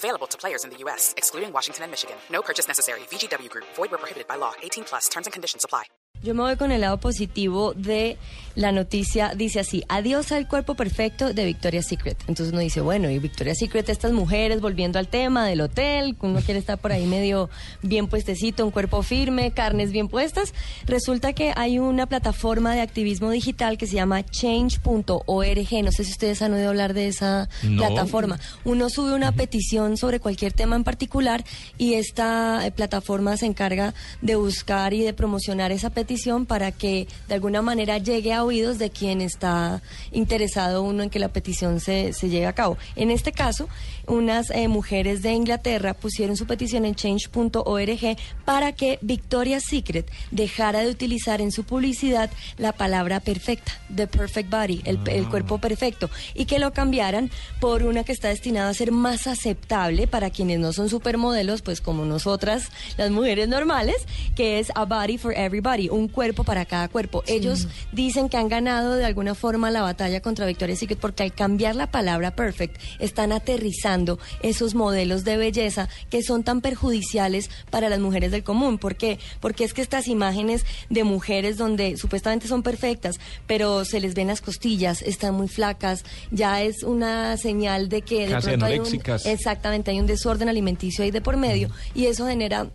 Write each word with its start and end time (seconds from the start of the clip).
Available 0.00 0.26
to 0.28 0.38
players 0.38 0.64
in 0.64 0.70
the 0.70 0.78
U.S., 0.84 1.12
excluding 1.18 1.52
Washington 1.52 1.84
and 1.84 1.90
Michigan. 1.92 2.16
No 2.32 2.40
purchase 2.40 2.66
necessary. 2.66 3.00
VGW 3.10 3.50
Group. 3.50 3.66
Void 3.76 3.90
where 3.90 3.98
prohibited 3.98 4.26
by 4.26 4.36
law. 4.36 4.52
18 4.62 4.84
plus. 4.84 5.08
Terms 5.10 5.26
and 5.26 5.32
conditions 5.34 5.62
apply. 5.62 5.84
Yo 6.22 6.34
me 6.34 6.42
voy 6.42 6.56
con 6.56 6.70
el 6.70 6.82
lado 6.82 6.98
positivo 6.98 7.72
de 7.74 8.18
la 8.60 8.72
noticia. 8.72 9.32
Dice 9.34 9.60
así, 9.60 9.82
adiós 9.88 10.32
al 10.32 10.46
cuerpo 10.46 10.74
perfecto 10.74 11.32
de 11.32 11.44
Victoria's 11.46 11.86
Secret. 11.86 12.18
Entonces 12.28 12.52
uno 12.52 12.60
dice, 12.60 12.80
bueno, 12.82 13.08
y 13.10 13.18
Victoria's 13.18 13.58
Secret, 13.58 13.88
estas 13.88 14.12
mujeres, 14.12 14.60
volviendo 14.60 14.98
al 14.98 15.08
tema 15.08 15.46
del 15.46 15.62
hotel, 15.62 16.16
uno 16.20 16.40
quiere 16.40 16.60
estar 16.60 16.78
por 16.78 16.92
ahí 16.92 17.06
medio 17.06 17.48
bien 17.82 18.06
puestecito, 18.06 18.64
un 18.64 18.70
cuerpo 18.70 19.02
firme, 19.02 19.52
carnes 19.52 19.92
bien 19.92 20.08
puestas. 20.08 20.52
Resulta 20.86 21.32
que 21.32 21.52
hay 21.56 21.78
una 21.78 22.06
plataforma 22.06 22.74
de 22.74 22.82
activismo 22.82 23.30
digital 23.30 23.78
que 23.78 23.86
se 23.86 23.94
llama 23.96 24.22
change.org. 24.24 25.84
No 25.84 25.92
sé 25.92 26.04
si 26.04 26.10
ustedes 26.12 26.42
han 26.42 26.52
oído 26.52 26.68
hablar 26.68 26.94
de 26.94 27.08
esa 27.08 27.48
No. 27.62 27.78
plataforma. 27.86 28.38
Uno 28.64 28.90
sube 28.90 29.14
una 29.14 29.32
petición 29.32 29.96
sobre 29.96 30.20
cualquier 30.20 30.52
tema 30.52 30.76
en 30.76 30.84
particular 30.84 31.44
y 31.78 31.94
esta 31.94 32.66
eh, 32.66 32.70
plataforma 32.72 33.36
se 33.36 33.46
encarga 33.46 33.94
de 34.20 34.34
buscar 34.36 34.92
y 34.92 35.02
de 35.02 35.12
promocionar 35.14 35.72
esa 35.72 35.90
petición 35.90 36.46
para 36.46 36.72
que 36.72 37.08
de 37.28 37.34
alguna 37.34 37.62
manera 37.62 37.98
llegue 37.98 38.32
a 38.32 38.44
oídos 38.50 38.78
de 38.78 38.90
quien 38.90 39.20
está 39.20 39.80
interesado 40.10 40.82
uno 40.82 41.04
en 41.04 41.10
que 41.10 41.20
la 41.20 41.28
petición 41.28 41.78
se, 41.78 42.12
se 42.12 42.28
lleve 42.28 42.46
a 42.46 42.52
cabo. 42.52 42.76
En 42.96 43.12
este 43.12 43.30
caso, 43.30 43.68
unas 44.06 44.50
eh, 44.50 44.66
mujeres 44.66 45.22
de 45.22 45.32
Inglaterra 45.32 45.94
pusieron 45.94 46.36
su 46.36 46.46
petición 46.46 46.84
en 46.84 46.96
change.org 46.96 48.16
para 48.44 48.72
que 48.72 48.98
Victoria's 49.02 49.64
Secret 49.64 50.10
dejara 50.32 50.80
de 50.80 50.90
utilizar 50.90 51.40
en 51.40 51.52
su 51.52 51.62
publicidad 51.62 52.28
la 52.58 52.72
palabra 52.72 53.20
perfecta, 53.20 53.72
the 53.94 54.08
perfect 54.08 54.50
body, 54.50 54.82
el, 54.84 54.98
el 55.06 55.28
cuerpo 55.28 55.58
perfecto, 55.58 56.10
y 56.34 56.46
que 56.46 56.58
lo 56.58 56.72
cambiaran 56.72 57.30
por 57.60 57.84
una 57.84 58.02
que 58.02 58.12
está 58.12 58.28
destinada 58.28 58.68
a 58.70 58.74
ser 58.74 58.90
más 58.90 59.28
aceptable 59.28 60.08
para 60.08 60.30
quienes 60.30 60.58
no 60.58 60.72
son 60.72 60.88
supermodelos, 60.88 61.62
pues 61.62 61.80
como 61.80 62.04
nosotras, 62.04 62.70
las 62.96 63.12
mujeres 63.12 63.48
normales, 63.48 63.96
que 64.34 64.58
es 64.58 64.72
a 64.74 64.86
body 64.86 65.18
for 65.18 65.32
everybody, 65.36 65.88
un 65.88 66.08
cuerpo 66.08 66.42
para 66.42 66.64
cada 66.64 66.88
cuerpo. 66.88 67.22
Ellos 67.26 67.68
dicen 67.92 68.28
que 68.30 68.38
han 68.38 68.48
ganado 68.48 68.94
de 68.94 69.04
alguna 69.04 69.34
forma 69.34 69.70
la 69.70 69.82
batalla 69.82 70.20
contra 70.20 70.46
Victoria's 70.46 70.78
Secret 70.78 70.98
porque 70.98 71.24
al 71.24 71.34
cambiar 71.34 71.76
la 71.76 71.90
palabra 71.90 72.34
perfect 72.34 72.80
están 72.98 73.32
aterrizando 73.32 74.18
esos 74.42 74.74
modelos 74.74 75.24
de 75.24 75.36
belleza 75.36 75.88
que 76.08 76.22
son 76.22 76.44
tan 76.44 76.60
perjudiciales 76.60 77.50
para 77.70 77.88
las 77.88 78.00
mujeres 78.00 78.30
del 78.30 78.44
común. 78.44 78.78
¿Por 78.78 78.96
qué? 78.96 79.18
Porque 79.40 79.64
es 79.64 79.74
que 79.74 79.82
estas 79.82 80.08
imágenes 80.08 80.64
de 80.88 81.04
mujeres 81.04 81.58
donde 81.58 81.96
supuestamente 81.96 82.48
son 82.48 82.62
perfectas, 82.62 83.20
pero 83.46 83.84
se 83.84 84.00
les 84.00 84.14
ven 84.14 84.28
las 84.28 84.40
costillas, 84.40 85.02
están 85.02 85.34
muy 85.34 85.48
flacas, 85.48 86.04
ya 86.30 86.62
es 86.62 86.82
una 86.82 87.36
señal 87.36 87.88
de 87.88 88.02
que 88.02 88.26
de 88.26 88.32
Casi 88.32 88.48
pronto 88.48 88.66
hay 88.66 88.78
un, 88.78 89.02
exactamente 89.24 89.90
hay 89.90 90.00
un 90.00 90.06
desorden 90.06 90.48
alimenticio 90.48 91.04
ahí 91.04 91.10
de 91.10 91.20
por 91.20 91.36
medio 91.36 91.70
y 91.94 92.06
eso 92.06 92.26
genera 92.26 92.68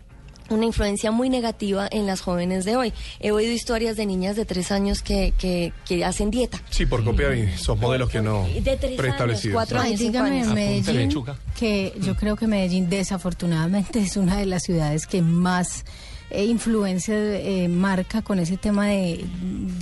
una 0.50 0.64
influencia 0.64 1.10
muy 1.10 1.28
negativa 1.30 1.88
en 1.90 2.06
las 2.06 2.20
jóvenes 2.20 2.64
de 2.64 2.76
hoy. 2.76 2.92
He 3.20 3.30
oído 3.32 3.52
historias 3.52 3.96
de 3.96 4.06
niñas 4.06 4.36
de 4.36 4.44
tres 4.44 4.70
años 4.72 5.02
que, 5.02 5.32
que, 5.38 5.72
que 5.86 6.04
hacen 6.04 6.30
dieta. 6.30 6.60
Sí, 6.70 6.86
por 6.86 7.04
copiar 7.04 7.32
esos 7.32 7.78
modelos 7.78 8.10
que 8.10 8.22
no 8.22 8.44
De 8.44 8.60
tres 8.76 8.84
años, 8.84 8.96
preestablecidos. 8.96 9.54
cuatro 9.54 9.80
Ay, 9.80 9.88
años, 9.88 10.00
dígame 10.00 10.40
años. 10.40 10.54
Medellín 10.54 11.24
que 11.58 11.92
yo 12.00 12.16
creo 12.16 12.36
que 12.36 12.46
Medellín 12.46 12.88
desafortunadamente 12.88 14.00
es 14.00 14.16
una 14.16 14.36
de 14.36 14.46
las 14.46 14.62
ciudades 14.62 15.06
que 15.06 15.22
más 15.22 15.84
eh, 16.30 16.44
influencia 16.44 17.14
eh, 17.16 17.68
marca 17.68 18.22
con 18.22 18.38
ese 18.38 18.56
tema 18.56 18.88
de, 18.88 19.24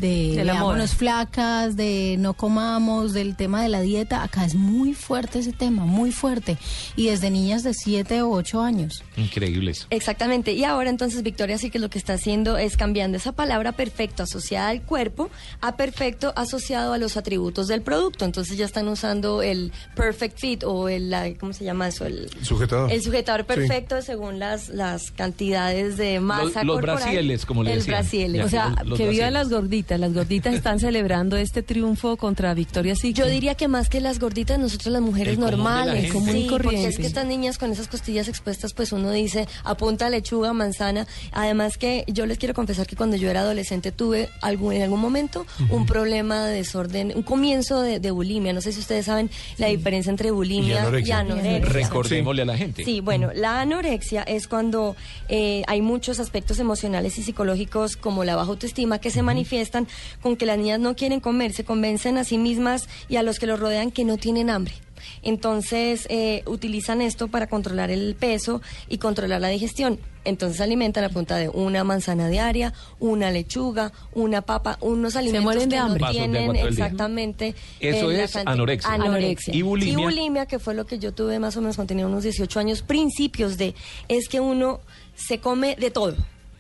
de, 0.01 0.43
veámonos 0.45 0.95
flacas, 0.95 1.77
de 1.77 2.17
no 2.19 2.35
comamos, 2.35 3.13
del 3.13 3.37
tema 3.37 3.63
de 3.63 3.69
la 3.69 3.81
dieta. 3.81 4.23
Acá 4.23 4.45
es 4.45 4.55
muy 4.55 4.95
fuerte 4.95 5.39
ese 5.39 5.53
tema, 5.53 5.85
muy 5.85 6.13
fuerte. 6.13 6.59
Y 6.97 7.07
desde 7.07 7.31
niñas 7.31 7.63
de 7.63 7.75
7 7.75 8.23
o 8.23 8.31
8 8.31 8.61
años. 8.61 9.03
Increíbles. 9.17 9.87
Exactamente. 9.91 10.53
Y 10.53 10.65
ahora 10.65 10.91
entonces 10.91 11.23
Victoria 11.23 11.59
sí 11.59 11.71
que 11.71 11.79
lo 11.79 11.91
que 11.91 11.99
está 11.99 12.15
haciendo 12.15 12.59
es 12.59 12.77
cambiando 12.77 13.17
esa 13.17 13.33
palabra 13.33 13.73
perfecto 13.73 14.23
asociada 14.23 14.69
al 14.69 14.83
cuerpo 14.83 15.31
a 15.61 15.77
perfecto 15.77 16.33
asociado 16.37 16.93
a 16.93 16.99
los 16.99 17.17
atributos 17.17 17.69
del 17.69 17.83
producto. 17.83 18.25
Entonces 18.25 18.57
ya 18.57 18.65
están 18.67 18.89
usando 18.89 19.43
el 19.43 19.73
perfect 19.95 20.39
fit 20.39 20.65
o 20.65 20.89
el, 20.89 21.15
¿cómo 21.39 21.53
se 21.53 21.65
llama 21.65 21.89
eso? 21.89 22.05
El 22.05 22.29
Sujetador. 22.43 22.93
El 22.93 23.03
sujetador 23.03 23.45
Sí. 23.45 23.47
perfecto 23.47 24.03
según 24.03 24.39
las, 24.39 24.69
las 24.69 25.11
cantidades 25.11 25.97
de 25.97 26.21
masa 26.37 26.45
Los- 26.63 26.67
los 26.67 26.75
corporal. 26.77 26.97
brasieles, 26.97 27.47
como 27.47 27.63
le 27.63 27.73
El 27.73 27.79
decían. 27.79 27.97
brasiele. 27.97 28.39
Ya. 28.39 28.45
O 28.45 28.49
sea, 28.49 28.69
Los- 28.81 28.87
los 28.91 28.99
que 28.99 29.05
viva 29.09 29.27
brasiles. 29.29 29.33
las 29.33 29.49
gorditas. 29.51 30.01
Las 30.01 30.15
gorditas 30.15 30.55
están 30.55 30.79
celebrando 30.81 31.37
este 31.37 31.63
triunfo 31.63 32.17
contra 32.17 32.55
Victoria 32.55 32.95
Secret. 32.95 33.15
Yo 33.15 33.27
diría 33.27 33.55
que 33.55 33.69
más 33.69 33.89
que 33.89 34.01
las 34.01 34.19
gorditas, 34.19 34.59
nosotros 34.59 34.93
las 34.93 35.03
mujeres 35.03 35.35
El 35.35 35.41
común 35.41 35.51
de 35.51 35.57
la 35.57 35.57
normales. 35.57 36.13
Común 36.13 36.29
y 36.37 36.43
Sí, 36.43 36.47
porque 36.51 36.65
corriente. 36.67 36.89
es 36.89 36.97
que 36.99 37.07
estas 37.07 37.27
niñas 37.27 37.59
con 37.59 37.71
esas 37.73 37.89
costillas 37.89 38.29
expuestas, 38.29 38.73
pues 38.75 38.93
uno 38.93 39.11
dice, 39.11 39.47
apunta 39.65 40.11
lechuga, 40.11 40.53
manzana. 40.53 41.07
Además 41.33 41.79
que 41.79 42.05
yo 42.09 42.27
les 42.27 42.39
quiero 42.39 42.55
confesar 42.55 42.87
que 42.87 42.97
cuando 42.97 43.17
yo 43.17 43.31
era 43.31 43.41
adolescente 43.41 43.93
tuve 43.93 44.29
algún, 44.41 44.73
en 44.75 44.83
algún 44.83 45.01
momento 45.01 45.47
un 45.71 45.87
problema 45.87 46.45
de 46.47 46.55
desorden, 46.57 47.13
un 47.15 47.23
comienzo 47.23 47.81
de, 47.81 48.01
de 48.01 48.11
bulimia. 48.11 48.53
No 48.53 48.61
sé 48.61 48.73
si 48.73 48.81
ustedes 48.81 49.07
saben 49.07 49.31
la 49.59 49.69
diferencia 49.69 50.11
entre 50.11 50.31
bulimia 50.31 50.75
y 50.75 50.79
anorexia. 50.79 51.19
anorexia. 51.19 51.61
Recordémosle 51.73 52.43
a 52.43 52.45
la 52.45 52.57
gente. 52.57 52.85
Sí, 52.85 53.01
bueno, 53.01 53.31
la 53.35 53.61
anorexia 53.61 54.23
es 54.23 54.49
cuando 54.49 54.97
eh, 55.29 55.63
hay 55.67 55.81
muchos 55.83 56.21
aspectos 56.25 56.59
emocionales 56.59 57.19
y 57.19 57.23
psicológicos 57.23 57.97
como 57.97 58.25
la 58.25 58.37
baja 58.37 58.51
autoestima 58.51 58.99
que 58.99 59.11
se 59.11 59.23
manifiestan 59.23 59.87
con 60.23 60.37
que 60.37 60.47
las 60.47 60.59
niñas 60.59 60.81
no 60.81 60.97
quieren 60.97 61.21
comer, 61.21 61.53
se 61.53 61.65
convencen 61.65 62.19
a 62.19 62.25
sí 62.25 62.39
mismas 62.39 62.89
y 63.09 63.17
a 63.17 63.23
los 63.23 63.39
que 63.39 63.47
los 63.47 63.61
rodean 63.61 63.91
que 63.91 64.05
no 64.05 64.17
tienen 64.17 64.51
hambre. 64.51 64.84
Entonces 65.23 66.07
eh, 66.11 66.43
utilizan 66.47 67.01
esto 67.01 67.29
para 67.29 67.47
controlar 67.47 67.91
el 67.91 68.15
peso 68.15 68.63
y 68.89 68.99
controlar 68.99 69.41
la 69.41 69.49
digestión. 69.49 69.99
Entonces 70.25 70.57
se 70.57 70.63
alimentan 70.63 71.05
a 71.05 71.11
punta 71.11 71.37
de 71.37 71.49
una 71.49 71.85
manzana 71.85 72.29
diaria, 72.29 72.73
una 72.99 73.31
lechuga, 73.31 73.93
una 74.15 74.43
papa, 74.43 74.79
unos 74.81 75.17
alimentos 75.17 75.45
mueren 75.45 75.69
de 75.69 75.77
que 75.77 75.81
hambre. 75.81 76.01
no 76.01 76.07
de 76.07 76.13
tienen 76.13 76.57
exactamente 76.57 77.55
Eso 77.81 78.11
eh, 78.11 78.25
es 78.25 78.37
anorexia. 78.37 78.95
anorexia. 78.95 79.55
¿Y 79.55 79.63
bulimia? 79.63 79.93
Y 79.93 79.97
bulimia, 79.97 80.47
que 80.47 80.59
fue 80.59 80.75
lo 80.75 80.87
que 80.87 80.99
yo 80.99 81.13
tuve 81.13 81.39
más 81.39 81.57
o 81.57 81.61
menos 81.61 81.77
cuando 81.77 81.89
tenía 81.89 82.07
unos 82.07 82.23
18 82.23 82.59
años, 82.59 82.83
principios 82.83 83.59
de, 83.59 83.75
es 84.09 84.29
que 84.29 84.41
uno 84.41 84.81
se 85.15 85.39
come 85.41 85.77
de 85.77 85.91
todo 85.91 86.17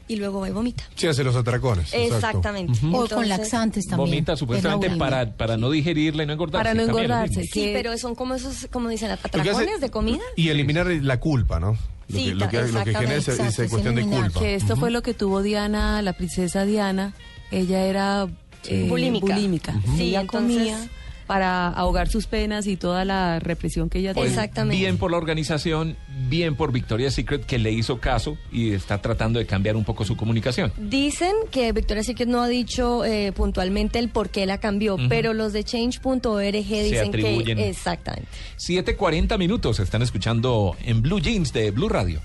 y 0.08 0.16
luego 0.16 0.40
va 0.40 0.48
y 0.48 0.52
vomita. 0.52 0.84
Sí, 0.94 1.06
hace 1.06 1.24
los 1.24 1.34
atracones. 1.36 1.92
exacto. 1.94 2.16
Exactamente. 2.16 2.78
O 2.88 2.90
con 2.92 3.02
Entonces- 3.02 3.28
laxantes 3.28 3.86
también. 3.86 4.10
Vomita 4.10 4.36
supuestamente 4.36 4.90
para, 4.96 5.32
para 5.36 5.56
no 5.56 5.70
digerirla 5.70 6.22
y 6.22 6.26
no 6.26 6.32
engordarse. 6.34 6.62
Para 6.62 6.74
no 6.74 6.82
engordarse. 6.82 7.42
Sí, 7.44 7.48
que- 7.50 7.72
pero 7.72 7.96
son 7.98 8.14
como 8.14 8.34
esos, 8.34 8.66
como 8.70 8.88
dicen, 8.88 9.10
atracones 9.10 9.54
hace- 9.56 9.78
de 9.80 9.90
comida. 9.90 10.22
Y 10.36 10.48
eliminar 10.48 10.86
la 10.86 11.20
culpa, 11.20 11.58
¿no? 11.60 11.76
Lo 12.08 12.18
Sí, 12.18 12.24
que, 12.26 12.34
lo 12.34 12.48
que, 12.50 12.62
lo 12.68 12.84
que 12.84 12.94
genera 12.94 13.14
esa, 13.14 13.32
esa 13.32 13.66
cuestión 13.68 13.94
de 13.94 14.02
Eliminar. 14.02 14.24
culpa. 14.30 14.40
Que 14.40 14.54
esto 14.56 14.76
fue 14.76 14.90
lo 14.90 15.02
que 15.02 15.14
tuvo 15.14 15.40
Diana, 15.42 16.02
la 16.02 16.12
princesa 16.12 16.66
Diana. 16.66 17.14
Ella 17.50 17.84
era 17.86 18.26
eh, 18.66 18.86
Bulímica. 18.88 19.74
Sí, 19.96 20.08
ella 20.08 20.20
entonces- 20.22 20.56
comía 20.58 20.78
para 21.26 21.68
ahogar 21.68 22.08
sus 22.08 22.26
penas 22.26 22.66
y 22.66 22.76
toda 22.76 23.04
la 23.04 23.38
represión 23.40 23.88
que 23.88 23.98
ella 23.98 24.14
Pues, 24.14 24.28
tenía. 24.28 24.40
Exactamente. 24.42 24.80
Bien 24.80 24.98
por 24.98 25.10
la 25.10 25.16
organización, 25.16 25.96
bien 26.28 26.54
por 26.56 26.72
Victoria's 26.72 27.14
Secret 27.14 27.44
que 27.46 27.58
le 27.58 27.72
hizo 27.72 27.98
caso 28.00 28.36
y 28.52 28.72
está 28.72 29.00
tratando 29.00 29.38
de 29.38 29.46
cambiar 29.46 29.76
un 29.76 29.84
poco 29.84 30.04
su 30.04 30.16
comunicación. 30.16 30.72
Dicen 30.76 31.32
que 31.50 31.72
Victoria's 31.72 32.06
Secret 32.06 32.28
no 32.28 32.42
ha 32.42 32.48
dicho 32.48 33.04
eh, 33.04 33.32
puntualmente 33.32 33.98
el 33.98 34.08
por 34.08 34.28
qué 34.30 34.46
la 34.46 34.58
cambió, 34.58 34.96
pero 35.08 35.32
los 35.34 35.52
de 35.52 35.64
change.org 35.64 36.52
dicen 36.52 37.12
que 37.12 37.68
exactamente. 37.68 38.28
7.40 38.58 39.38
minutos 39.38 39.80
están 39.80 40.02
escuchando 40.02 40.76
en 40.84 41.02
Blue 41.02 41.20
Jeans 41.20 41.52
de 41.52 41.70
Blue 41.70 41.88
Radio. 41.88 42.20